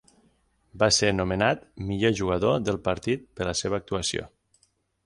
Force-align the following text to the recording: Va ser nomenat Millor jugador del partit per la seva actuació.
Va 0.83 0.87
ser 0.99 1.11
nomenat 1.17 1.61
Millor 1.91 2.17
jugador 2.21 2.59
del 2.71 2.81
partit 2.89 3.31
per 3.39 3.51
la 3.53 3.57
seva 3.63 3.83
actuació. 3.85 4.29